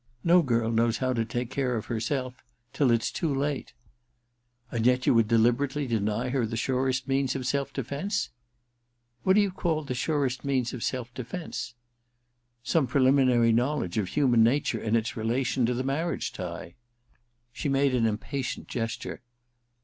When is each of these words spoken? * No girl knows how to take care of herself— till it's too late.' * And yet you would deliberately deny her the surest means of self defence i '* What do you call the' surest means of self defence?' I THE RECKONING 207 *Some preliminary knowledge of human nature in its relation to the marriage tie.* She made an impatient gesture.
* 0.17 0.23
No 0.33 0.41
girl 0.41 0.71
knows 0.71 0.97
how 0.97 1.13
to 1.13 1.23
take 1.23 1.51
care 1.51 1.75
of 1.75 1.85
herself— 1.85 2.43
till 2.73 2.89
it's 2.89 3.11
too 3.11 3.31
late.' 3.31 3.73
* 4.23 4.71
And 4.71 4.87
yet 4.87 5.05
you 5.05 5.13
would 5.13 5.27
deliberately 5.27 5.85
deny 5.85 6.29
her 6.29 6.43
the 6.47 6.57
surest 6.57 7.07
means 7.07 7.35
of 7.35 7.45
self 7.45 7.71
defence 7.71 8.29
i 8.31 8.37
'* 8.95 9.23
What 9.23 9.33
do 9.33 9.41
you 9.43 9.51
call 9.51 9.83
the' 9.83 9.93
surest 9.93 10.43
means 10.43 10.73
of 10.73 10.81
self 10.81 11.13
defence?' 11.13 11.75
I 12.65 12.73
THE 12.73 12.81
RECKONING 12.81 12.87
207 12.87 12.87
*Some 12.87 12.87
preliminary 12.87 13.51
knowledge 13.51 13.99
of 13.99 14.07
human 14.07 14.41
nature 14.41 14.81
in 14.81 14.95
its 14.95 15.15
relation 15.15 15.67
to 15.67 15.75
the 15.75 15.83
marriage 15.83 16.33
tie.* 16.33 16.73
She 17.53 17.69
made 17.69 17.93
an 17.93 18.07
impatient 18.07 18.67
gesture. 18.67 19.21